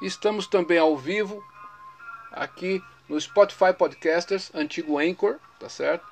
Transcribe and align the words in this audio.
Estamos 0.00 0.46
também 0.46 0.78
ao 0.78 0.96
vivo 0.96 1.42
aqui 2.30 2.82
no 3.08 3.18
Spotify 3.18 3.72
Podcasters, 3.72 4.50
antigo 4.54 4.98
Anchor, 4.98 5.36
tá 5.58 5.68
certo? 5.68 6.06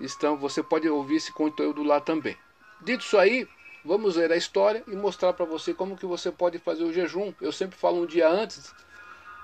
Então 0.00 0.36
você 0.36 0.62
pode 0.62 0.88
ouvir 0.88 1.16
esse 1.16 1.32
conteúdo 1.32 1.82
lá 1.82 2.00
também. 2.00 2.36
Dito 2.80 3.04
isso 3.04 3.18
aí, 3.18 3.46
vamos 3.84 4.16
ler 4.16 4.32
a 4.32 4.36
história 4.36 4.82
e 4.86 4.96
mostrar 4.96 5.32
para 5.34 5.44
você 5.44 5.74
como 5.74 5.96
que 5.96 6.06
você 6.06 6.30
pode 6.30 6.58
fazer 6.58 6.84
o 6.84 6.92
jejum. 6.92 7.34
Eu 7.40 7.52
sempre 7.52 7.76
falo 7.76 8.02
um 8.02 8.06
dia 8.06 8.28
antes 8.28 8.72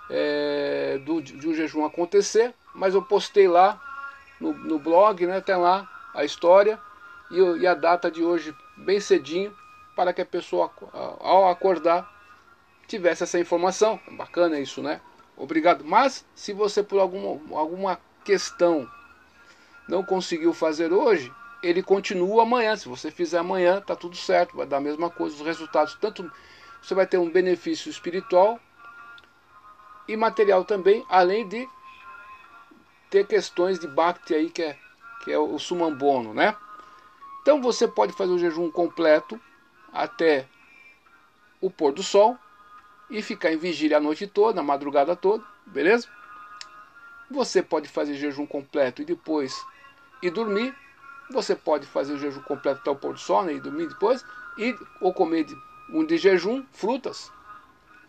é, 0.08 0.98
do, 1.04 1.20
de 1.20 1.46
o 1.46 1.54
jejum 1.54 1.84
acontecer, 1.84 2.54
mas 2.74 2.94
eu 2.94 3.02
postei 3.02 3.48
lá 3.48 3.80
no, 4.40 4.52
no 4.52 4.78
blog, 4.78 5.26
né, 5.26 5.40
tem 5.40 5.56
lá 5.56 5.88
a 6.14 6.24
história 6.24 6.80
e, 7.30 7.38
e 7.60 7.66
a 7.66 7.74
data 7.74 8.10
de 8.10 8.22
hoje 8.22 8.54
bem 8.78 9.00
cedinho 9.00 9.54
para 9.94 10.12
que 10.12 10.22
a 10.22 10.26
pessoa 10.26 10.70
ao 11.20 11.48
acordar 11.48 12.13
tivesse 12.86 13.22
essa 13.22 13.38
informação. 13.38 14.00
Bacana 14.12 14.58
isso, 14.58 14.82
né? 14.82 15.00
Obrigado. 15.36 15.84
Mas 15.84 16.24
se 16.34 16.52
você 16.52 16.82
por 16.82 17.00
alguma, 17.00 17.58
alguma 17.58 18.00
questão 18.24 18.88
não 19.88 20.02
conseguiu 20.02 20.52
fazer 20.52 20.92
hoje, 20.92 21.32
ele 21.62 21.82
continua 21.82 22.42
amanhã. 22.42 22.76
Se 22.76 22.88
você 22.88 23.10
fizer 23.10 23.38
amanhã, 23.38 23.80
tá 23.80 23.96
tudo 23.96 24.16
certo, 24.16 24.56
vai 24.56 24.66
dar 24.66 24.78
a 24.78 24.80
mesma 24.80 25.10
coisa, 25.10 25.36
os 25.36 25.42
resultados 25.42 25.96
tanto 26.00 26.30
você 26.80 26.94
vai 26.94 27.06
ter 27.06 27.16
um 27.16 27.30
benefício 27.30 27.90
espiritual 27.90 28.60
e 30.06 30.16
material 30.16 30.64
também, 30.64 31.04
além 31.08 31.48
de 31.48 31.66
ter 33.08 33.26
questões 33.26 33.78
de 33.78 33.88
bhakti 33.88 34.34
aí 34.34 34.50
que 34.50 34.62
é 34.62 34.78
que 35.22 35.32
é 35.32 35.38
o 35.38 35.58
sumambono, 35.58 36.34
né? 36.34 36.54
Então 37.40 37.62
você 37.62 37.88
pode 37.88 38.12
fazer 38.12 38.32
o 38.32 38.38
jejum 38.38 38.70
completo 38.70 39.40
até 39.90 40.46
o 41.62 41.70
pôr 41.70 41.92
do 41.92 42.02
sol 42.02 42.38
e 43.10 43.22
ficar 43.22 43.52
em 43.52 43.56
vigília 43.56 43.98
a 43.98 44.00
noite 44.00 44.26
toda, 44.26 44.60
a 44.60 44.64
madrugada 44.64 45.14
toda, 45.14 45.44
beleza? 45.66 46.08
Você 47.30 47.62
pode 47.62 47.88
fazer 47.88 48.14
jejum 48.14 48.46
completo 48.46 49.02
e 49.02 49.04
depois 49.04 49.64
ir 50.22 50.30
dormir. 50.30 50.74
Você 51.30 51.56
pode 51.56 51.86
fazer 51.86 52.12
o 52.12 52.18
jejum 52.18 52.42
completo 52.42 52.80
até 52.80 52.90
o 52.90 52.96
pôr 52.96 53.14
do 53.14 53.20
sol 53.20 53.44
né, 53.44 53.54
e 53.54 53.60
dormir 53.60 53.88
depois. 53.88 54.24
E, 54.58 54.76
ou 55.00 55.12
comer 55.12 55.44
de, 55.44 55.56
um 55.90 56.04
de 56.04 56.16
jejum, 56.16 56.64
frutas, 56.72 57.32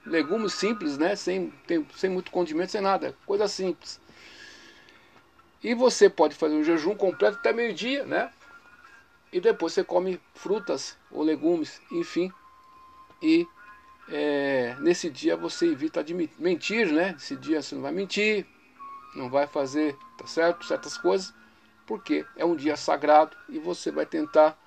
legumes 0.06 0.54
simples, 0.54 0.98
né? 0.98 1.16
Sem, 1.16 1.50
tem, 1.66 1.86
sem 1.96 2.10
muito 2.10 2.30
condimento, 2.30 2.72
sem 2.72 2.82
nada. 2.82 3.16
Coisa 3.26 3.48
simples. 3.48 4.00
E 5.64 5.74
você 5.74 6.10
pode 6.10 6.36
fazer 6.36 6.54
um 6.54 6.64
jejum 6.64 6.96
completo 6.96 7.38
até 7.38 7.52
meio-dia, 7.52 8.06
né? 8.06 8.32
E 9.32 9.40
depois 9.42 9.74
você 9.74 9.84
come 9.84 10.22
frutas 10.36 10.96
ou 11.10 11.24
legumes, 11.24 11.82
enfim. 11.92 12.32
E 13.22 13.48
é, 14.08 14.76
nesse 14.80 15.10
dia 15.10 15.36
você 15.36 15.68
evita 15.68 16.04
de 16.04 16.14
mentir, 16.14 16.92
né? 16.92 17.14
Nesse 17.14 17.36
dia 17.36 17.62
você 17.62 17.76
não 17.76 17.82
vai 17.82 17.92
mentir, 17.92 18.46
não 19.16 19.30
vai 19.30 19.48
fazer, 19.48 19.98
tá 20.18 20.28
certo? 20.28 20.66
Certas 20.66 20.98
coisas, 20.98 21.34
porque 21.86 22.26
é 22.36 22.46
um 22.46 22.56
dia 22.56 22.76
sagrado 22.76 23.36
e 23.50 23.58
você 23.58 23.92
vai 23.92 24.06
tentar 24.06 24.58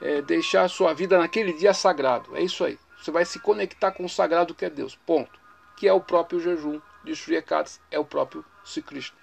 é, 0.00 0.22
deixar 0.22 0.62
a 0.62 0.68
sua 0.68 0.92
vida 0.92 1.18
naquele 1.18 1.52
dia 1.52 1.74
sagrado. 1.74 2.36
É 2.36 2.42
isso 2.42 2.64
aí. 2.64 2.78
Você 2.98 3.10
vai 3.10 3.24
se 3.24 3.40
conectar 3.40 3.92
com 3.92 4.04
o 4.04 4.08
sagrado 4.08 4.54
que 4.54 4.64
é 4.64 4.70
Deus. 4.70 4.94
Ponto. 4.94 5.40
Que 5.76 5.88
é 5.88 5.92
o 5.92 6.00
próprio 6.00 6.40
jejum 6.40 6.80
de 7.04 7.14
Shri 7.16 7.42
é 7.90 7.98
o 7.98 8.04
próprio 8.04 8.44
Krishna. 8.86 9.16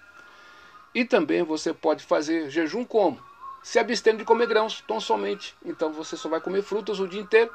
E 0.94 1.04
também 1.04 1.42
você 1.42 1.72
pode 1.72 2.04
fazer 2.04 2.50
jejum 2.50 2.84
como? 2.84 3.22
Se 3.62 3.78
abstendo 3.78 4.18
de 4.18 4.24
comer 4.24 4.46
grãos, 4.46 4.82
tão 4.86 5.00
somente. 5.00 5.56
Então 5.64 5.92
você 5.92 6.16
só 6.16 6.28
vai 6.28 6.40
comer 6.40 6.62
frutas 6.62 6.98
o 7.00 7.08
dia 7.08 7.20
inteiro. 7.20 7.52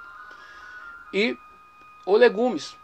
E 1.13 1.37
ou 2.05 2.15
legumes. 2.15 2.75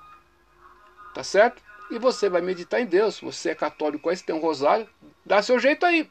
Tá 1.14 1.24
certo? 1.24 1.62
E 1.90 2.00
você 2.00 2.30
vai 2.30 2.42
meditar 2.42 2.82
em 2.82 2.86
Deus. 2.86 3.20
Você 3.20 3.50
é 3.50 3.56
católico 3.56 4.10
aí, 4.10 4.16
você 4.16 4.26
tem 4.26 4.36
um 4.36 4.40
rosário, 4.40 4.88
dá 5.26 5.42
seu 5.42 5.60
jeito 5.60 5.86
aí. 5.86 6.10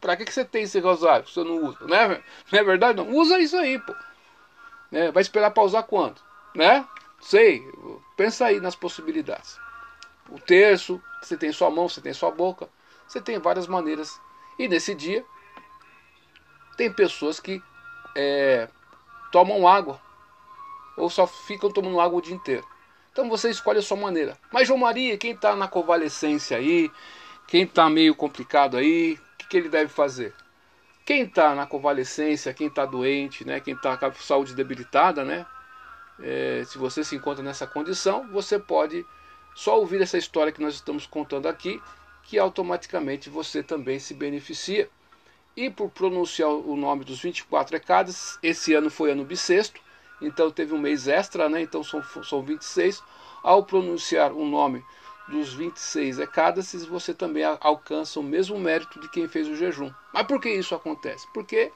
Pra 0.00 0.16
que, 0.16 0.24
que 0.24 0.32
você 0.32 0.44
tem 0.44 0.64
esse 0.64 0.78
rosário 0.78 1.26
você 1.26 1.42
não 1.42 1.64
usa? 1.64 1.84
Né? 1.86 2.22
Não 2.52 2.58
é 2.58 2.62
verdade? 2.62 2.98
Não. 2.98 3.10
Usa 3.10 3.38
isso 3.38 3.56
aí, 3.56 3.78
pô. 3.78 3.94
Né? 4.90 5.10
Vai 5.10 5.22
esperar 5.22 5.50
para 5.50 5.62
usar 5.62 5.82
quando? 5.84 6.20
Né? 6.54 6.86
Sei. 7.20 7.62
Pensa 8.16 8.46
aí 8.46 8.60
nas 8.60 8.76
possibilidades. 8.76 9.58
O 10.28 10.38
terço, 10.38 11.02
você 11.22 11.36
tem 11.36 11.50
sua 11.50 11.70
mão, 11.70 11.88
você 11.88 12.00
tem 12.00 12.12
sua 12.12 12.30
boca. 12.30 12.68
Você 13.08 13.20
tem 13.20 13.38
várias 13.38 13.66
maneiras. 13.66 14.20
E 14.58 14.68
nesse 14.68 14.94
dia, 14.94 15.24
tem 16.76 16.92
pessoas 16.92 17.40
que 17.40 17.62
é, 18.14 18.68
tomam 19.32 19.66
água 19.66 20.00
ou 20.96 21.10
só 21.10 21.26
ficam 21.26 21.70
tomando 21.70 22.00
água 22.00 22.18
o 22.18 22.22
dia 22.22 22.34
inteiro. 22.34 22.66
Então 23.12 23.28
você 23.28 23.50
escolhe 23.50 23.78
a 23.78 23.82
sua 23.82 23.96
maneira. 23.96 24.36
Mas 24.52 24.68
João 24.68 24.78
Maria, 24.78 25.16
quem 25.16 25.32
está 25.32 25.56
na 25.56 25.68
convalescência 25.68 26.56
aí, 26.56 26.90
quem 27.46 27.62
está 27.62 27.88
meio 27.88 28.14
complicado 28.14 28.76
aí, 28.76 29.14
o 29.14 29.36
que, 29.38 29.48
que, 29.48 29.56
ele 29.56 29.68
deve 29.68 29.90
fazer? 29.90 30.34
Quem 31.04 31.22
está 31.22 31.54
na 31.54 31.66
convalescência, 31.66 32.52
quem 32.52 32.66
está 32.66 32.84
doente, 32.84 33.46
né, 33.46 33.60
quem 33.60 33.74
está 33.74 33.96
com 33.96 34.06
a 34.06 34.12
saúde 34.12 34.54
debilitada, 34.54 35.24
né, 35.24 35.46
é, 36.20 36.64
se 36.66 36.78
você 36.78 37.04
se 37.04 37.14
encontra 37.14 37.42
nessa 37.42 37.66
condição, 37.66 38.26
você 38.28 38.58
pode 38.58 39.04
só 39.54 39.78
ouvir 39.78 40.02
essa 40.02 40.18
história 40.18 40.52
que 40.52 40.60
nós 40.60 40.74
estamos 40.74 41.06
contando 41.06 41.46
aqui, 41.46 41.80
que 42.24 42.38
automaticamente 42.38 43.30
você 43.30 43.62
também 43.62 43.98
se 43.98 44.12
beneficia. 44.12 44.90
E 45.56 45.70
por 45.70 45.88
pronunciar 45.88 46.50
o 46.50 46.76
nome 46.76 47.04
dos 47.04 47.20
24 47.20 47.76
ecadas, 47.76 48.38
esse 48.42 48.74
ano 48.74 48.90
foi 48.90 49.12
ano 49.12 49.24
bissexto, 49.24 49.80
então 50.20 50.50
teve 50.50 50.74
um 50.74 50.78
mês 50.78 51.08
extra, 51.08 51.48
né? 51.48 51.60
então 51.60 51.82
são, 51.82 52.02
são 52.22 52.42
26. 52.42 53.02
Ao 53.42 53.64
pronunciar 53.64 54.32
o 54.32 54.44
nome 54.44 54.84
dos 55.28 55.52
26 55.52 56.18
ecádases, 56.18 56.84
você 56.84 57.12
também 57.12 57.44
alcança 57.44 58.18
o 58.18 58.22
mesmo 58.22 58.58
mérito 58.58 58.98
de 59.00 59.08
quem 59.10 59.28
fez 59.28 59.48
o 59.48 59.56
jejum. 59.56 59.92
Mas 60.12 60.26
por 60.26 60.40
que 60.40 60.48
isso 60.48 60.74
acontece? 60.74 61.26
Porque 61.32 61.72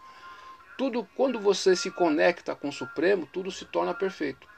tudo, 0.78 1.06
quando 1.14 1.38
você 1.38 1.76
se 1.76 1.90
conecta 1.90 2.54
com 2.54 2.68
o 2.68 2.72
Supremo, 2.72 3.28
tudo 3.32 3.50
se 3.50 3.64
torna 3.66 3.92
perfeito. 3.92 4.48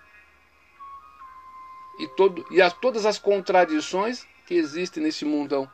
E, 1.99 2.09
todo, 2.09 2.47
e 2.51 2.63
as, 2.63 2.73
todas 2.75 3.05
as 3.05 3.19
contradições 3.19 4.27
que 4.47 4.55
existem 4.55 5.03
nesse 5.03 5.25
mundão 5.25 5.71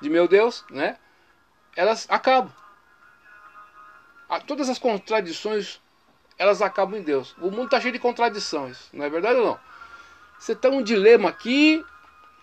de 0.00 0.10
meu 0.10 0.28
Deus, 0.28 0.64
né? 0.70 0.98
Elas 1.74 2.06
acabam. 2.08 2.52
Todas 4.46 4.68
as 4.68 4.78
contradições 4.78 5.80
elas 6.38 6.60
acabam 6.62 6.98
em 6.98 7.02
Deus. 7.02 7.34
O 7.40 7.50
mundo 7.50 7.66
está 7.66 7.80
cheio 7.80 7.92
de 7.92 7.98
contradições, 7.98 8.88
não 8.92 9.04
é 9.04 9.10
verdade 9.10 9.38
ou 9.38 9.46
não? 9.46 9.60
Você 10.38 10.54
tem 10.54 10.70
um 10.70 10.82
dilema 10.82 11.28
aqui, 11.28 11.84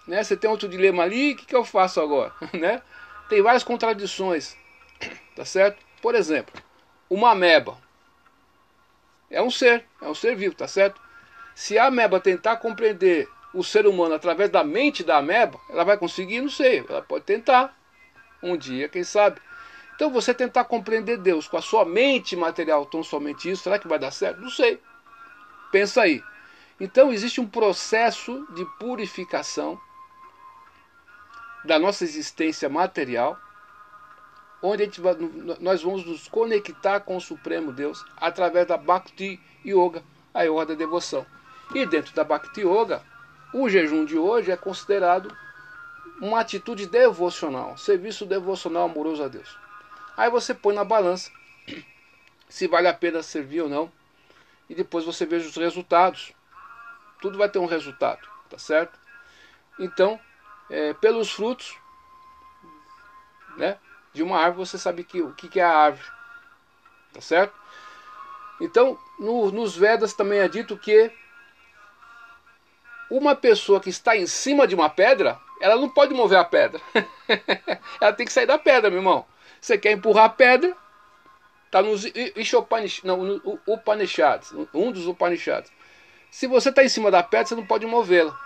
né? 0.08 0.24
Você 0.24 0.36
tem 0.36 0.50
outro 0.50 0.68
dilema 0.68 1.04
ali, 1.04 1.34
o 1.34 1.36
que, 1.36 1.46
que 1.46 1.56
eu 1.56 1.64
faço 1.64 2.02
agora, 2.02 2.34
né? 2.54 2.82
Tem 3.30 3.42
várias 3.42 3.64
contradições, 3.64 4.58
tá 5.36 5.46
certo? 5.46 5.84
Por 6.02 6.16
exemplo, 6.16 6.54
uma 7.10 7.32
ameba 7.32 7.78
é 9.30 9.42
um 9.42 9.50
ser, 9.50 9.86
é 10.02 10.08
um 10.08 10.16
ser 10.16 10.36
vivo, 10.36 10.56
tá 10.56 10.68
certo? 10.68 11.02
Se 11.56 11.78
a 11.78 11.88
ameba 11.88 12.20
tentar 12.20 12.58
compreender 12.58 13.28
o 13.54 13.64
ser 13.64 13.86
humano 13.86 14.14
através 14.16 14.50
da 14.50 14.64
mente 14.64 15.04
da 15.04 15.18
ameba, 15.18 15.60
ela 15.70 15.84
vai 15.84 15.98
conseguir? 15.98 16.42
Não 16.42 16.50
sei, 16.50 16.86
ela 16.88 17.02
pode 17.02 17.26
tentar. 17.26 17.76
Um 18.42 18.58
dia, 18.58 18.90
quem 18.90 19.04
sabe? 19.04 19.40
Então 20.04 20.12
você 20.12 20.34
tentar 20.34 20.66
compreender 20.66 21.16
Deus 21.16 21.48
com 21.48 21.56
a 21.56 21.62
sua 21.62 21.86
mente 21.86 22.36
material, 22.36 22.86
tão 22.86 23.02
somente 23.02 23.50
isso, 23.50 23.64
será 23.64 23.80
que 23.80 23.88
vai 23.88 23.98
dar 23.98 24.12
certo? 24.12 24.42
Não 24.42 24.50
sei. 24.50 24.78
Pensa 25.72 26.02
aí. 26.02 26.22
Então 26.78 27.14
existe 27.14 27.40
um 27.40 27.48
processo 27.48 28.46
de 28.54 28.66
purificação 28.78 29.80
da 31.64 31.80
nossa 31.80 32.04
existência 32.04 32.68
material, 32.68 33.40
onde 34.62 35.00
vai, 35.00 35.16
nós 35.62 35.82
vamos 35.82 36.06
nos 36.06 36.28
conectar 36.28 37.00
com 37.00 37.16
o 37.16 37.22
Supremo 37.22 37.72
Deus 37.72 38.04
através 38.18 38.68
da 38.68 38.76
Bhakti 38.76 39.40
Yoga, 39.66 40.04
a 40.34 40.44
yoga 40.44 40.66
da 40.66 40.74
devoção. 40.74 41.26
E 41.74 41.86
dentro 41.86 42.14
da 42.14 42.26
Bhakti 42.26 42.60
Yoga, 42.60 43.02
o 43.54 43.70
jejum 43.70 44.04
de 44.04 44.18
hoje 44.18 44.52
é 44.52 44.58
considerado 44.58 45.34
uma 46.22 46.42
atitude 46.42 46.88
devocional, 46.88 47.78
serviço 47.78 48.26
devocional 48.26 48.84
amoroso 48.84 49.24
a 49.24 49.30
Deus. 49.30 49.63
Aí 50.16 50.30
você 50.30 50.54
põe 50.54 50.76
na 50.76 50.84
balança 50.84 51.32
se 52.48 52.68
vale 52.68 52.88
a 52.88 52.94
pena 52.94 53.24
servir 53.24 53.62
ou 53.62 53.70
não. 53.70 53.92
E 54.70 54.76
depois 54.76 55.06
você 55.06 55.26
veja 55.26 55.48
os 55.48 55.56
resultados. 55.56 56.34
Tudo 57.22 57.38
vai 57.38 57.50
ter 57.50 57.60
um 57.60 57.66
resultado, 57.66 58.28
tá 58.50 58.58
certo? 58.58 59.00
Então, 59.80 60.20
é, 60.70 60.94
pelos 60.94 61.32
frutos 61.32 61.78
né, 63.56 63.78
de 64.14 64.22
uma 64.24 64.38
árvore, 64.38 64.68
você 64.68 64.78
sabe 64.78 65.04
que, 65.04 65.22
o 65.22 65.34
que, 65.34 65.60
é 65.60 65.64
a 65.64 65.78
árvore. 65.78 66.08
Tá 67.14 67.22
certo? 67.22 67.54
Então, 68.60 69.00
no, 69.20 69.52
nos 69.52 69.76
Vedas 69.76 70.14
também 70.14 70.40
é 70.40 70.48
dito 70.48 70.78
que 70.78 71.12
uma 73.10 73.36
pessoa 73.36 73.80
que 73.80 73.90
está 73.90 74.18
em 74.18 74.26
cima 74.26 74.68
de 74.68 74.76
uma 74.76 74.90
pedra, 74.90 75.40
ela 75.62 75.76
não 75.76 75.90
pode 75.90 76.14
mover 76.14 76.38
a 76.38 76.46
pedra. 76.46 76.82
ela 78.02 78.14
tem 78.14 78.26
que 78.26 78.34
sair 78.34 78.46
da 78.46 78.58
pedra, 78.58 78.90
meu 78.90 79.00
irmão. 79.00 79.26
Você 79.64 79.78
quer 79.78 79.94
empurrar 79.94 80.26
a 80.26 80.30
pedra, 80.30 80.76
está 81.68 81.82
nos 81.82 82.04
Upanishads, 83.66 84.52
um 84.74 84.92
dos 84.92 85.08
Upanishads. 85.08 85.72
Se 86.30 86.48
você 86.48 86.68
está 86.68 86.84
em 86.84 86.90
cima 86.90 87.10
da 87.10 87.24
pedra, 87.24 87.48
você 87.48 87.56
não 87.56 87.66
pode 87.66 87.86
movê-la. 87.86 88.38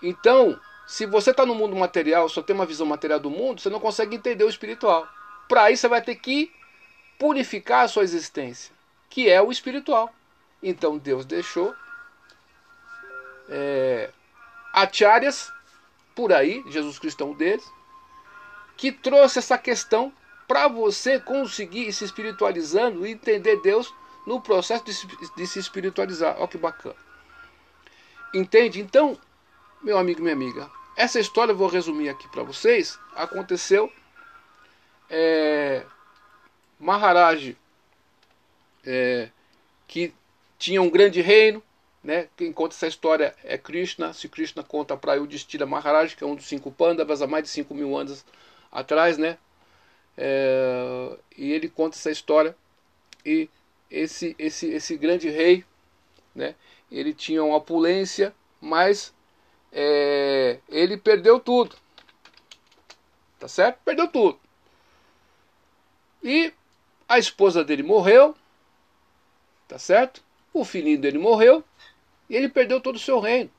Então, 0.00 0.56
se 0.86 1.04
você 1.04 1.32
está 1.32 1.44
no 1.44 1.52
mundo 1.52 1.74
material, 1.74 2.28
só 2.28 2.40
tem 2.40 2.54
uma 2.54 2.64
visão 2.64 2.86
material 2.86 3.18
do 3.18 3.28
mundo, 3.28 3.60
você 3.60 3.68
não 3.68 3.80
consegue 3.80 4.14
entender 4.14 4.44
o 4.44 4.48
espiritual. 4.48 5.08
Para 5.48 5.72
isso, 5.72 5.80
você 5.80 5.88
vai 5.88 6.00
ter 6.00 6.14
que 6.14 6.54
purificar 7.18 7.86
a 7.86 7.88
sua 7.88 8.04
existência, 8.04 8.72
que 9.10 9.28
é 9.28 9.42
o 9.42 9.50
espiritual. 9.50 10.14
Então, 10.62 10.96
Deus 10.96 11.26
deixou 11.26 11.74
é, 13.48 14.12
acharyas 14.72 15.52
por 16.14 16.32
aí, 16.32 16.62
Jesus 16.68 17.00
Cristo 17.00 17.24
um 17.24 17.34
deles, 17.34 17.68
que 18.78 18.92
trouxe 18.92 19.40
essa 19.40 19.58
questão 19.58 20.12
para 20.46 20.68
você 20.68 21.18
conseguir 21.18 21.88
ir 21.88 21.92
se 21.92 22.04
espiritualizando 22.04 23.04
e 23.04 23.10
entender 23.10 23.60
Deus 23.60 23.92
no 24.24 24.40
processo 24.40 24.84
de 25.36 25.46
se, 25.46 25.58
espiritualizar. 25.58 26.36
Olha 26.38 26.46
que 26.48 26.56
bacana. 26.56 26.94
Entende? 28.32 28.80
Então, 28.80 29.18
meu 29.82 29.98
amigo, 29.98 30.22
minha 30.22 30.32
amiga, 30.32 30.70
essa 30.96 31.18
história 31.18 31.52
eu 31.52 31.56
vou 31.56 31.68
resumir 31.68 32.08
aqui 32.08 32.28
para 32.28 32.44
vocês. 32.44 32.98
Aconteceu. 33.16 33.92
É, 35.10 35.84
Maharaj, 36.78 37.56
é, 38.86 39.28
que 39.88 40.14
tinha 40.56 40.80
um 40.80 40.88
grande 40.88 41.20
reino, 41.20 41.60
né? 42.02 42.28
Quem 42.36 42.52
conta 42.52 42.76
essa 42.76 42.86
história 42.86 43.34
é 43.42 43.58
Krishna. 43.58 44.12
Se 44.12 44.28
Krishna 44.28 44.62
conta 44.62 44.96
para 44.96 45.14
Yudhishthira 45.14 45.66
Maharaj, 45.66 46.14
que 46.14 46.22
é 46.22 46.26
um 46.26 46.36
dos 46.36 46.46
cinco 46.46 46.70
pandavas 46.70 47.20
há 47.20 47.26
mais 47.26 47.42
de 47.42 47.50
cinco 47.50 47.74
mil 47.74 47.96
anos 47.96 48.24
atrás, 48.70 49.18
né? 49.18 49.38
É, 50.16 51.16
e 51.36 51.52
ele 51.52 51.68
conta 51.68 51.96
essa 51.96 52.10
história 52.10 52.56
e 53.24 53.48
esse 53.90 54.34
esse 54.38 54.66
esse 54.68 54.96
grande 54.96 55.28
rei, 55.28 55.64
né? 56.34 56.54
Ele 56.90 57.14
tinha 57.14 57.42
uma 57.44 57.56
opulência, 57.56 58.34
mas 58.60 59.14
é, 59.72 60.58
ele 60.68 60.96
perdeu 60.96 61.38
tudo, 61.38 61.76
tá 63.38 63.46
certo? 63.48 63.78
Perdeu 63.84 64.08
tudo. 64.08 64.38
E 66.22 66.52
a 67.08 67.18
esposa 67.18 67.64
dele 67.64 67.82
morreu, 67.82 68.34
tá 69.66 69.78
certo? 69.78 70.22
O 70.52 70.64
filhinho 70.64 71.00
dele 71.00 71.18
morreu 71.18 71.62
e 72.28 72.36
ele 72.36 72.48
perdeu 72.48 72.80
todo 72.80 72.96
o 72.96 73.00
seu 73.00 73.20
reino. 73.20 73.50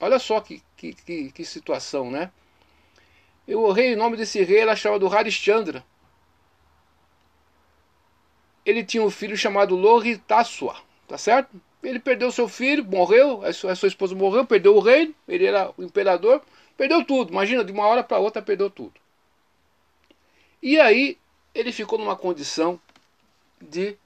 Olha 0.00 0.18
só 0.18 0.40
que, 0.40 0.62
que, 0.76 0.94
que, 0.94 1.30
que 1.30 1.44
situação, 1.44 2.10
né? 2.10 2.32
E 3.46 3.54
o 3.54 3.70
rei, 3.72 3.94
o 3.94 3.98
nome 3.98 4.16
desse 4.16 4.42
rei 4.42 4.60
era 4.60 4.76
chamado 4.76 5.06
Harishchandra. 5.06 5.84
Ele 8.64 8.84
tinha 8.84 9.02
um 9.02 9.10
filho 9.10 9.36
chamado 9.36 9.74
Loritasua, 9.74 10.76
tá 11.08 11.18
certo? 11.18 11.50
Ele 11.82 11.98
perdeu 11.98 12.30
seu 12.30 12.48
filho, 12.48 12.84
morreu, 12.84 13.44
a 13.44 13.52
sua, 13.52 13.72
a 13.72 13.76
sua 13.76 13.88
esposa 13.88 14.14
morreu, 14.14 14.46
perdeu 14.46 14.76
o 14.76 14.80
reino, 14.80 15.12
ele 15.26 15.44
era 15.44 15.72
o 15.76 15.82
imperador, 15.82 16.40
perdeu 16.76 17.04
tudo. 17.04 17.32
Imagina, 17.32 17.64
de 17.64 17.72
uma 17.72 17.86
hora 17.86 18.04
para 18.04 18.18
outra 18.18 18.40
perdeu 18.40 18.70
tudo. 18.70 18.94
E 20.62 20.78
aí 20.78 21.18
ele 21.52 21.72
ficou 21.72 21.98
numa 21.98 22.14
condição 22.14 22.80
de 23.60 23.96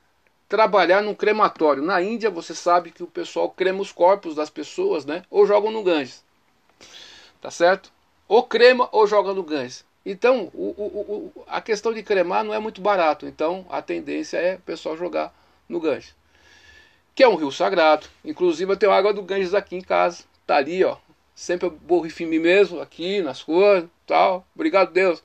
trabalhar 0.48 1.02
num 1.02 1.14
crematório. 1.14 1.82
Na 1.82 2.00
Índia, 2.00 2.30
você 2.30 2.54
sabe 2.54 2.90
que 2.90 3.02
o 3.02 3.06
pessoal 3.06 3.50
crema 3.50 3.82
os 3.82 3.92
corpos 3.92 4.34
das 4.34 4.48
pessoas, 4.48 5.04
né? 5.04 5.22
Ou 5.30 5.46
jogam 5.46 5.70
no 5.70 5.82
Ganges. 5.82 6.24
Tá 7.40 7.50
certo? 7.50 7.92
Ou 8.28 8.42
crema 8.42 8.88
ou 8.92 9.06
joga 9.06 9.32
no 9.32 9.42
Ganges. 9.42 9.84
Então, 10.04 10.50
o, 10.54 10.74
o, 10.76 11.32
o, 11.36 11.44
a 11.48 11.60
questão 11.60 11.92
de 11.92 12.02
cremar 12.02 12.44
não 12.44 12.54
é 12.54 12.58
muito 12.58 12.80
barato. 12.80 13.26
Então, 13.26 13.66
a 13.68 13.82
tendência 13.82 14.36
é 14.36 14.54
o 14.54 14.60
pessoal 14.60 14.96
jogar 14.96 15.34
no 15.68 15.80
Ganges. 15.80 16.14
Que 17.14 17.22
é 17.22 17.28
um 17.28 17.34
rio 17.34 17.50
sagrado. 17.50 18.06
Inclusive, 18.24 18.70
eu 18.70 18.76
tenho 18.76 18.92
água 18.92 19.12
do 19.12 19.22
Ganges 19.22 19.54
aqui 19.54 19.74
em 19.76 19.80
casa. 19.80 20.24
Tá 20.46 20.56
ali, 20.56 20.84
ó. 20.84 20.96
Sempre 21.34 21.66
eu 21.66 21.70
borrifo 21.70 22.22
em 22.22 22.26
mim 22.26 22.38
mesmo, 22.38 22.80
aqui, 22.80 23.20
nas 23.20 23.42
coisas, 23.42 23.90
tal. 24.06 24.46
Obrigado, 24.54 24.92
Deus. 24.92 25.22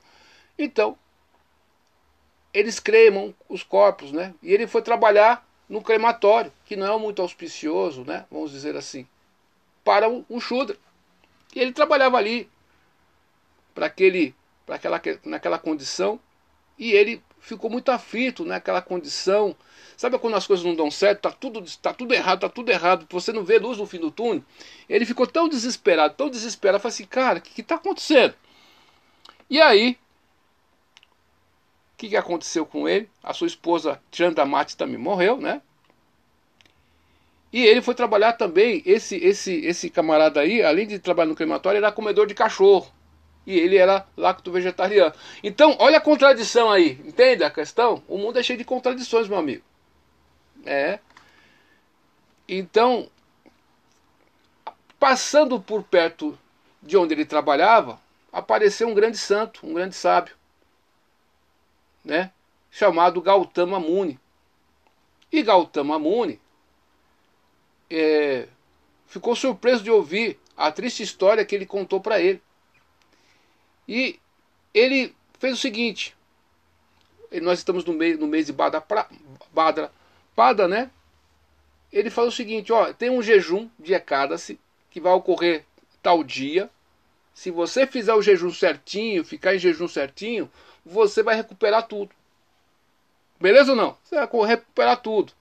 Então, 0.58 0.96
eles 2.52 2.78
cremam 2.78 3.34
os 3.48 3.62
corpos, 3.62 4.12
né? 4.12 4.34
E 4.42 4.52
ele 4.52 4.66
foi 4.66 4.82
trabalhar 4.82 5.46
no 5.68 5.80
crematório, 5.80 6.52
que 6.66 6.76
não 6.76 6.92
é 6.92 6.98
muito 6.98 7.22
auspicioso, 7.22 8.04
né? 8.04 8.26
Vamos 8.30 8.50
dizer 8.50 8.76
assim, 8.76 9.06
para 9.82 10.08
um, 10.08 10.24
um 10.28 10.38
Shudra. 10.38 10.76
E 11.54 11.60
ele 11.60 11.72
trabalhava 11.72 12.18
ali 12.18 12.48
para 13.74 13.86
aquele, 13.86 14.34
para 14.66 14.76
aquela, 14.76 15.00
naquela 15.24 15.58
condição, 15.58 16.18
e 16.78 16.92
ele 16.92 17.22
ficou 17.40 17.70
muito 17.70 17.90
aflito 17.90 18.44
naquela 18.44 18.80
condição. 18.80 19.54
Sabe 19.96 20.18
quando 20.18 20.36
as 20.36 20.46
coisas 20.46 20.64
não 20.64 20.74
dão 20.74 20.90
certo, 20.90 21.20
tá 21.20 21.30
tudo, 21.30 21.62
tá 21.80 21.92
tudo 21.92 22.14
errado, 22.14 22.40
tá 22.40 22.48
tudo 22.48 22.70
errado, 22.70 23.06
você 23.10 23.32
não 23.32 23.44
vê 23.44 23.58
luz 23.58 23.78
no 23.78 23.86
fim 23.86 23.98
do 23.98 24.10
túnel? 24.10 24.42
Ele 24.88 25.04
ficou 25.04 25.26
tão 25.26 25.48
desesperado, 25.48 26.14
tão 26.14 26.30
desesperado, 26.30 26.82
falou 26.82 26.92
assim, 26.92 27.04
cara, 27.04 27.38
o 27.38 27.42
que 27.42 27.60
está 27.60 27.76
acontecendo? 27.76 28.34
E 29.48 29.60
aí 29.60 29.98
que, 32.02 32.08
que 32.08 32.16
aconteceu 32.16 32.66
com 32.66 32.88
ele? 32.88 33.08
A 33.22 33.32
sua 33.32 33.46
esposa 33.46 34.00
Chandamati 34.10 34.76
também 34.76 34.98
morreu, 34.98 35.36
né? 35.36 35.62
E 37.52 37.64
ele 37.64 37.80
foi 37.80 37.94
trabalhar 37.94 38.32
também, 38.32 38.82
esse, 38.84 39.16
esse, 39.16 39.54
esse 39.64 39.88
camarada 39.88 40.40
aí, 40.40 40.62
além 40.62 40.86
de 40.86 40.98
trabalhar 40.98 41.28
no 41.28 41.36
crematório, 41.36 41.78
era 41.78 41.92
comedor 41.92 42.26
de 42.26 42.34
cachorro. 42.34 42.90
E 43.46 43.58
ele 43.58 43.76
era 43.76 44.06
lacto-vegetariano. 44.16 45.14
Então, 45.42 45.76
olha 45.80 45.98
a 45.98 46.00
contradição 46.00 46.70
aí, 46.70 47.00
entende 47.04 47.42
a 47.42 47.50
questão? 47.50 48.02
O 48.06 48.16
mundo 48.16 48.38
é 48.38 48.42
cheio 48.42 48.58
de 48.58 48.64
contradições, 48.64 49.28
meu 49.28 49.38
amigo. 49.38 49.64
É. 50.64 51.00
Então, 52.48 53.08
passando 54.98 55.60
por 55.60 55.82
perto 55.82 56.38
de 56.80 56.96
onde 56.96 57.14
ele 57.14 57.24
trabalhava, 57.24 58.00
apareceu 58.32 58.88
um 58.88 58.94
grande 58.94 59.18
santo, 59.18 59.66
um 59.66 59.74
grande 59.74 59.94
sábio 59.94 60.34
né, 62.04 62.32
chamado 62.70 63.20
Gautama 63.20 63.78
Muni. 63.78 64.18
E 65.30 65.42
Gautama 65.42 65.98
Muni 65.98 66.40
é, 67.90 68.48
ficou 69.06 69.34
surpreso 69.34 69.82
de 69.82 69.90
ouvir 69.90 70.38
a 70.56 70.70
triste 70.70 71.02
história 71.02 71.44
que 71.44 71.54
ele 71.54 71.66
contou 71.66 72.00
para 72.00 72.20
ele. 72.20 72.42
E 73.88 74.18
ele 74.72 75.14
fez 75.38 75.54
o 75.54 75.60
seguinte: 75.60 76.16
nós 77.40 77.58
estamos 77.58 77.84
no 77.84 77.92
mês, 77.92 78.18
no 78.18 78.26
mês 78.26 78.46
de 78.46 78.52
Badra, 78.52 78.84
Badra 79.52 79.92
Pada, 80.34 80.68
né? 80.68 80.90
Ele 81.92 82.10
falou 82.10 82.30
o 82.30 82.34
seguinte: 82.34 82.72
ó, 82.72 82.92
tem 82.92 83.10
um 83.10 83.22
jejum 83.22 83.68
de 83.78 83.94
Ekadasi 83.94 84.58
que 84.90 85.00
vai 85.00 85.12
ocorrer 85.12 85.64
tal 86.02 86.22
dia. 86.22 86.70
Se 87.34 87.50
você 87.50 87.86
fizer 87.86 88.12
o 88.12 88.22
jejum 88.22 88.52
certinho, 88.52 89.24
ficar 89.24 89.54
em 89.54 89.58
jejum 89.58 89.88
certinho, 89.88 90.50
você 90.84 91.22
vai 91.22 91.34
recuperar 91.34 91.86
tudo. 91.86 92.14
Beleza 93.40 93.72
ou 93.72 93.76
não? 93.76 93.96
Você 94.04 94.14
vai 94.14 94.48
recuperar 94.48 95.00
tudo. 95.00 95.32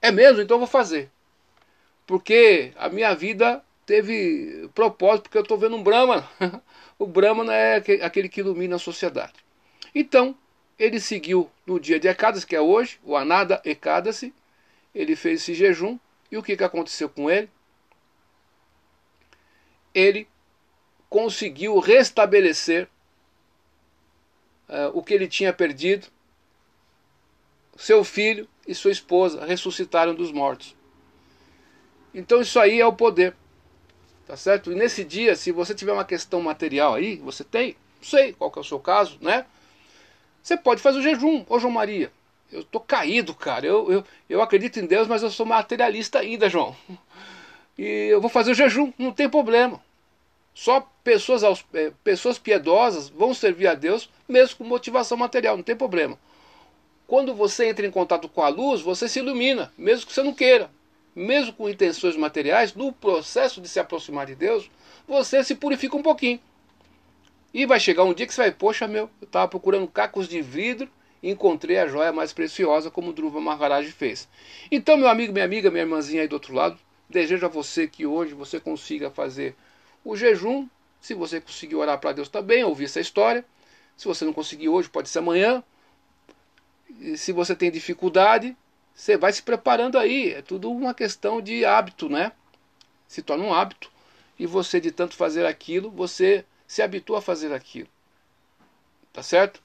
É 0.00 0.12
mesmo? 0.12 0.40
Então 0.40 0.54
eu 0.54 0.60
vou 0.60 0.68
fazer. 0.68 1.10
Porque 2.06 2.72
a 2.76 2.88
minha 2.88 3.14
vida 3.14 3.62
teve 3.86 4.68
propósito, 4.74 5.22
porque 5.24 5.38
eu 5.38 5.42
estou 5.42 5.56
vendo 5.56 5.76
um 5.76 5.82
Brahma. 5.82 6.28
o 6.98 7.06
Brahma 7.06 7.54
é 7.54 7.76
aquele 8.02 8.28
que 8.28 8.40
ilumina 8.40 8.76
a 8.76 8.80
sociedade. 8.80 9.34
Então, 9.94 10.36
ele 10.78 11.00
seguiu 11.00 11.50
no 11.64 11.80
dia 11.80 11.98
de 11.98 12.08
Ekadasi, 12.08 12.46
que 12.46 12.56
é 12.56 12.60
hoje, 12.60 12.98
o 13.04 13.16
Anada 13.16 13.62
Ekadasi. 13.64 14.34
Ele 14.94 15.14
fez 15.14 15.40
esse 15.40 15.54
jejum. 15.54 15.98
E 16.30 16.36
o 16.36 16.42
que, 16.42 16.56
que 16.56 16.64
aconteceu 16.64 17.08
com 17.08 17.30
ele? 17.30 17.48
Ele 19.94 20.28
conseguiu 21.08 21.78
restabelecer 21.78 22.88
uh, 24.68 24.90
o 24.92 25.02
que 25.02 25.14
ele 25.14 25.28
tinha 25.28 25.52
perdido. 25.52 26.08
Seu 27.76 28.02
filho 28.02 28.48
e 28.66 28.74
sua 28.74 28.90
esposa 28.90 29.46
ressuscitaram 29.46 30.14
dos 30.14 30.32
mortos. 30.32 30.74
Então 32.12 32.40
isso 32.40 32.58
aí 32.58 32.80
é 32.80 32.86
o 32.86 32.92
poder. 32.92 33.36
Tá 34.26 34.36
certo? 34.36 34.72
E 34.72 34.74
nesse 34.74 35.04
dia, 35.04 35.36
se 35.36 35.52
você 35.52 35.74
tiver 35.74 35.92
uma 35.92 36.04
questão 36.04 36.40
material 36.42 36.94
aí, 36.94 37.16
você 37.16 37.44
tem, 37.44 37.76
não 38.00 38.08
sei 38.08 38.32
qual 38.32 38.50
que 38.50 38.58
é 38.58 38.60
o 38.60 38.64
seu 38.64 38.80
caso, 38.80 39.18
né? 39.20 39.46
Você 40.42 40.56
pode 40.56 40.82
fazer 40.82 40.98
o 40.98 41.02
jejum. 41.02 41.44
Ô 41.48 41.58
João 41.58 41.72
Maria, 41.72 42.10
eu 42.52 42.64
tô 42.64 42.80
caído, 42.80 43.34
cara. 43.34 43.66
Eu, 43.66 43.90
eu, 43.90 44.04
eu 44.28 44.42
acredito 44.42 44.78
em 44.80 44.86
Deus, 44.86 45.06
mas 45.06 45.22
eu 45.22 45.30
sou 45.30 45.46
materialista 45.46 46.18
ainda, 46.18 46.48
João. 46.48 46.76
E 47.78 47.84
eu 47.84 48.20
vou 48.20 48.30
fazer 48.30 48.52
o 48.52 48.54
jejum, 48.54 48.92
não 48.98 49.12
tem 49.12 49.28
problema. 49.28 49.82
Só 50.54 50.80
pessoas, 51.04 51.42
é, 51.74 51.92
pessoas 52.02 52.38
piedosas 52.38 53.10
vão 53.10 53.34
servir 53.34 53.66
a 53.66 53.74
Deus, 53.74 54.08
mesmo 54.26 54.56
com 54.56 54.64
motivação 54.64 55.18
material, 55.18 55.56
não 55.56 55.62
tem 55.62 55.76
problema. 55.76 56.18
Quando 57.06 57.34
você 57.34 57.68
entra 57.68 57.86
em 57.86 57.90
contato 57.90 58.28
com 58.28 58.42
a 58.42 58.48
luz, 58.48 58.80
você 58.80 59.08
se 59.08 59.18
ilumina, 59.18 59.72
mesmo 59.76 60.06
que 60.06 60.12
você 60.14 60.22
não 60.22 60.32
queira. 60.32 60.70
Mesmo 61.16 61.52
com 61.54 61.68
intenções 61.68 62.16
materiais, 62.16 62.74
no 62.74 62.92
processo 62.92 63.60
de 63.60 63.68
se 63.68 63.80
aproximar 63.80 64.26
de 64.26 64.34
Deus, 64.34 64.70
você 65.08 65.42
se 65.42 65.54
purifica 65.54 65.96
um 65.96 66.02
pouquinho. 66.02 66.38
E 67.52 67.64
vai 67.64 67.80
chegar 67.80 68.04
um 68.04 68.12
dia 68.12 68.26
que 68.26 68.34
você 68.34 68.42
vai, 68.42 68.52
poxa 68.52 68.86
meu, 68.86 69.10
eu 69.20 69.26
estava 69.26 69.48
procurando 69.48 69.88
cacos 69.88 70.28
de 70.28 70.42
vidro 70.42 70.90
e 71.22 71.30
encontrei 71.30 71.78
a 71.78 71.88
joia 71.88 72.12
mais 72.12 72.32
preciosa, 72.34 72.90
como 72.90 73.10
o 73.10 73.12
Dhruva 73.14 73.40
Maharaj 73.40 73.90
fez. 73.90 74.28
Então, 74.70 74.98
meu 74.98 75.08
amigo, 75.08 75.32
minha 75.32 75.44
amiga, 75.44 75.70
minha 75.70 75.84
irmãzinha 75.84 76.20
aí 76.20 76.28
do 76.28 76.34
outro 76.34 76.54
lado, 76.54 76.78
Desejo 77.08 77.46
a 77.46 77.48
você 77.48 77.86
que 77.86 78.04
hoje 78.04 78.34
você 78.34 78.58
consiga 78.58 79.10
fazer 79.10 79.54
o 80.04 80.16
jejum. 80.16 80.68
Se 81.00 81.14
você 81.14 81.40
conseguir 81.40 81.76
orar 81.76 81.98
para 81.98 82.12
Deus 82.12 82.28
também, 82.28 82.64
ouvir 82.64 82.86
essa 82.86 83.00
história. 83.00 83.44
Se 83.96 84.06
você 84.06 84.24
não 84.24 84.32
conseguir 84.32 84.68
hoje, 84.68 84.88
pode 84.88 85.08
ser 85.08 85.20
amanhã. 85.20 85.62
E 87.00 87.16
se 87.16 87.30
você 87.30 87.54
tem 87.54 87.70
dificuldade, 87.70 88.56
você 88.96 89.18
vai 89.18 89.30
se 89.30 89.42
preparando 89.42 89.98
aí. 89.98 90.32
É 90.32 90.42
tudo 90.42 90.70
uma 90.70 90.94
questão 90.94 91.42
de 91.42 91.66
hábito, 91.66 92.08
né? 92.08 92.32
Se 93.06 93.20
torna 93.20 93.44
um 93.44 93.52
hábito. 93.52 93.92
E 94.38 94.46
você, 94.46 94.80
de 94.80 94.90
tanto 94.90 95.14
fazer 95.14 95.44
aquilo, 95.44 95.90
você 95.90 96.46
se 96.66 96.80
habitua 96.80 97.18
a 97.18 97.22
fazer 97.22 97.52
aquilo. 97.52 97.88
Tá 99.12 99.22
certo? 99.22 99.62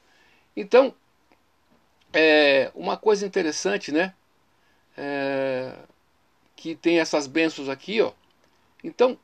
Então, 0.56 0.94
é 2.14 2.72
uma 2.76 2.98
coisa 2.98 3.26
interessante, 3.26 3.90
né? 3.92 4.14
É, 4.98 5.76
que 6.58 6.76
tem 6.76 7.00
essas 7.00 7.26
bênçãos 7.26 7.70
aqui, 7.70 8.02
ó. 8.02 8.12
Então, 8.84 9.18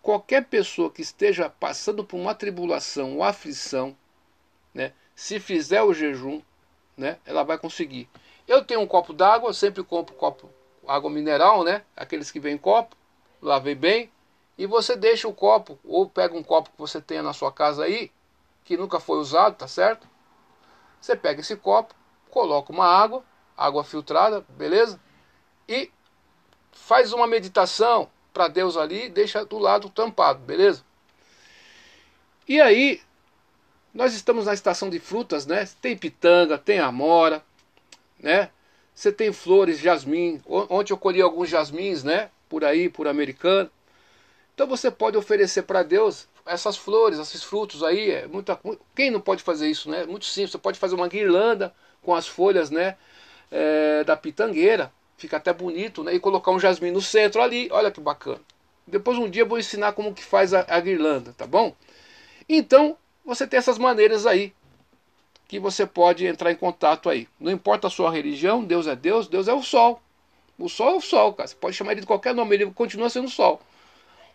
qualquer 0.00 0.46
pessoa 0.46 0.90
que 0.90 1.02
esteja 1.02 1.50
passando 1.50 2.02
por 2.02 2.16
uma 2.16 2.34
tribulação 2.34 3.16
ou 3.16 3.22
aflição, 3.22 3.94
né? 4.72 4.94
Se 5.14 5.38
fizer 5.38 5.82
o 5.82 5.92
jejum, 5.92 6.40
né? 6.96 7.18
Ela 7.26 7.42
vai 7.42 7.58
conseguir. 7.58 8.08
Eu 8.46 8.64
tenho 8.64 8.80
um 8.80 8.86
copo 8.86 9.12
d'água, 9.12 9.52
sempre 9.52 9.82
compro 9.82 10.14
copo 10.14 10.50
água 10.86 11.10
mineral, 11.10 11.64
né? 11.64 11.82
Aqueles 11.96 12.30
que 12.30 12.38
em 12.48 12.58
copo, 12.58 12.96
lavei 13.40 13.74
bem. 13.74 14.10
E 14.56 14.66
você 14.66 14.94
deixa 14.94 15.26
o 15.26 15.32
copo, 15.32 15.78
ou 15.84 16.08
pega 16.08 16.36
um 16.36 16.42
copo 16.42 16.70
que 16.70 16.78
você 16.78 17.00
tenha 17.00 17.22
na 17.22 17.32
sua 17.32 17.50
casa 17.50 17.84
aí, 17.84 18.10
que 18.64 18.76
nunca 18.76 19.00
foi 19.00 19.18
usado, 19.18 19.56
tá 19.56 19.66
certo? 19.66 20.06
Você 21.00 21.16
pega 21.16 21.40
esse 21.40 21.56
copo, 21.56 21.94
coloca 22.30 22.72
uma 22.72 22.86
água, 22.86 23.24
água 23.56 23.82
filtrada, 23.82 24.44
beleza? 24.50 25.00
E 25.68 25.90
faz 26.72 27.12
uma 27.12 27.26
meditação 27.26 28.08
para 28.32 28.48
Deus 28.48 28.76
ali, 28.76 29.08
deixa 29.08 29.44
do 29.44 29.58
lado 29.58 29.88
tampado, 29.90 30.40
beleza? 30.40 30.84
E 32.46 32.60
aí, 32.60 33.00
nós 33.92 34.14
estamos 34.14 34.46
na 34.46 34.54
estação 34.54 34.88
de 34.88 35.00
frutas, 35.00 35.46
né? 35.46 35.66
Tem 35.80 35.96
pitanga, 35.96 36.58
tem 36.58 36.78
amora, 36.78 37.44
né? 38.24 38.48
Você 38.94 39.12
tem 39.12 39.32
flores, 39.32 39.78
jasmim. 39.78 40.40
Ontem 40.46 40.92
eu 40.92 40.96
colhi 40.96 41.20
alguns 41.20 41.48
jasmins, 41.48 42.02
né? 42.02 42.30
Por 42.48 42.64
aí, 42.64 42.88
por 42.88 43.06
americano. 43.06 43.70
Então 44.54 44.66
você 44.66 44.90
pode 44.90 45.16
oferecer 45.18 45.62
para 45.62 45.82
Deus 45.82 46.26
essas 46.46 46.76
flores, 46.76 47.18
esses 47.18 47.42
frutos 47.42 47.82
aí. 47.82 48.10
É 48.10 48.26
muita, 48.26 48.58
quem 48.96 49.10
não 49.10 49.20
pode 49.20 49.42
fazer 49.42 49.68
isso, 49.68 49.90
né? 49.90 50.06
Muito 50.06 50.24
simples. 50.24 50.52
Você 50.52 50.58
pode 50.58 50.78
fazer 50.78 50.94
uma 50.94 51.08
guirlanda 51.08 51.74
com 52.00 52.14
as 52.14 52.26
folhas, 52.26 52.70
né? 52.70 52.96
É, 53.50 54.02
da 54.04 54.16
pitangueira. 54.16 54.90
Fica 55.18 55.36
até 55.36 55.52
bonito, 55.52 56.02
né? 56.02 56.14
E 56.14 56.20
colocar 56.20 56.50
um 56.50 56.58
jasmim 56.58 56.90
no 56.90 57.02
centro 57.02 57.42
ali. 57.42 57.68
Olha 57.70 57.90
que 57.90 58.00
bacana. 58.00 58.40
Depois 58.86 59.18
um 59.18 59.28
dia 59.28 59.42
eu 59.42 59.48
vou 59.48 59.58
ensinar 59.58 59.92
como 59.92 60.14
que 60.14 60.24
faz 60.24 60.54
a, 60.54 60.64
a 60.68 60.80
guirlanda, 60.80 61.34
tá 61.36 61.46
bom? 61.46 61.74
Então 62.48 62.96
você 63.24 63.46
tem 63.46 63.58
essas 63.58 63.78
maneiras 63.78 64.26
aí 64.26 64.54
que 65.46 65.58
você 65.58 65.86
pode 65.86 66.26
entrar 66.26 66.50
em 66.50 66.56
contato 66.56 67.08
aí. 67.08 67.28
Não 67.38 67.52
importa 67.52 67.86
a 67.86 67.90
sua 67.90 68.10
religião, 68.10 68.64
Deus 68.64 68.86
é 68.86 68.96
Deus, 68.96 69.28
Deus 69.28 69.48
é 69.48 69.52
o 69.52 69.62
sol. 69.62 70.00
O 70.58 70.68
sol 70.68 70.90
é 70.90 70.96
o 70.96 71.00
sol, 71.00 71.32
cara. 71.34 71.48
Você 71.48 71.54
pode 71.54 71.76
chamar 71.76 71.92
ele 71.92 72.00
de 72.00 72.06
qualquer 72.06 72.34
nome, 72.34 72.54
ele 72.54 72.70
continua 72.70 73.10
sendo 73.10 73.26
o 73.26 73.30
sol. 73.30 73.60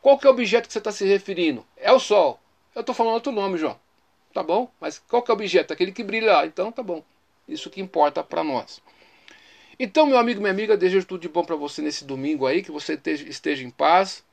Qual 0.02 0.18
que 0.18 0.28
é 0.28 0.30
o 0.30 0.34
objeto 0.34 0.68
que 0.68 0.74
você 0.74 0.80
está 0.80 0.92
se 0.92 1.06
referindo? 1.06 1.66
É 1.78 1.92
o 1.92 2.00
sol. 2.00 2.40
Eu 2.76 2.82
estou 2.82 2.96
falando 2.96 3.14
outro 3.16 3.32
nome, 3.32 3.58
João. 3.58 3.80
Tá 4.34 4.44
bom? 4.44 4.72
Mas 4.80 5.00
qual 5.00 5.22
que 5.22 5.32
é 5.32 5.34
o 5.34 5.38
objeto? 5.38 5.74
Aquele 5.74 5.92
que 5.92 6.04
brilha 6.04 6.34
lá. 6.34 6.46
Então 6.46 6.72
tá 6.72 6.84
bom. 6.84 7.04
Isso 7.48 7.70
que 7.70 7.82
importa 7.82 8.24
para 8.24 8.44
nós. 8.44 8.82
Então, 9.80 10.06
meu 10.06 10.18
amigo, 10.18 10.42
minha 10.42 10.52
amiga, 10.52 10.78
desejo 10.78 11.08
tudo 11.08 11.22
de 11.22 11.30
bom 11.30 11.44
para 11.44 11.56
você 11.56 11.82
nesse 11.82 12.04
domingo 12.04 12.46
aí, 12.46 12.62
que 12.62 12.72
você 12.72 13.00
esteja 13.06 13.64
em 13.64 13.70
paz, 13.70 14.24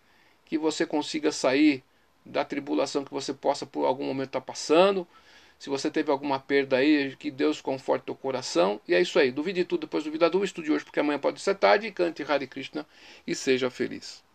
que 0.44 0.58
você 0.58 0.84
consiga 0.84 1.30
sair 1.30 1.84
da 2.24 2.44
tribulação 2.44 3.04
que 3.04 3.12
você 3.12 3.32
possa 3.32 3.64
por 3.64 3.86
algum 3.86 4.04
momento 4.04 4.28
estar 4.28 4.40
tá 4.40 4.46
passando. 4.46 5.06
Se 5.58 5.70
você 5.70 5.90
teve 5.90 6.10
alguma 6.10 6.38
perda 6.38 6.76
aí, 6.76 7.16
que 7.16 7.30
Deus 7.30 7.60
conforte 7.60 8.04
teu 8.06 8.14
coração. 8.14 8.80
E 8.86 8.94
é 8.94 9.00
isso 9.00 9.18
aí. 9.18 9.30
Duvide 9.30 9.64
tudo, 9.64 9.82
depois 9.82 10.04
duvida 10.04 10.28
do 10.30 10.44
estude 10.44 10.70
hoje, 10.72 10.84
porque 10.84 11.00
amanhã 11.00 11.18
pode 11.18 11.40
ser 11.40 11.54
tarde. 11.54 11.90
Cante 11.90 12.22
Hare 12.22 12.46
Krishna 12.46 12.86
e 13.26 13.34
seja 13.34 13.70
feliz. 13.70 14.25